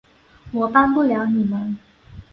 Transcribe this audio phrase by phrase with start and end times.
[0.51, 1.77] 我帮不了你们